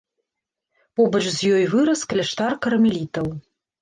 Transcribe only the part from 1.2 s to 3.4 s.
з ёй вырас кляштар кармелітаў.